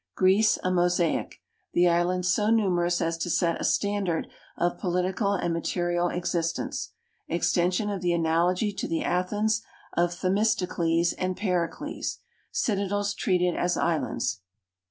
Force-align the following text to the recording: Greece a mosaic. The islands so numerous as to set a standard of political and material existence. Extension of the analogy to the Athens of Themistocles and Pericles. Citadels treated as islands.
Greece 0.15 0.57
a 0.63 0.71
mosaic. 0.71 1.41
The 1.73 1.87
islands 1.87 2.33
so 2.33 2.49
numerous 2.49 3.01
as 3.01 3.19
to 3.19 3.29
set 3.29 3.61
a 3.61 3.63
standard 3.63 4.27
of 4.57 4.79
political 4.79 5.33
and 5.33 5.53
material 5.53 6.07
existence. 6.09 6.93
Extension 7.27 7.87
of 7.91 8.01
the 8.01 8.11
analogy 8.11 8.73
to 8.73 8.87
the 8.87 9.03
Athens 9.03 9.61
of 9.93 10.11
Themistocles 10.19 11.13
and 11.13 11.37
Pericles. 11.37 12.17
Citadels 12.51 13.13
treated 13.13 13.55
as 13.55 13.77
islands. 13.77 14.41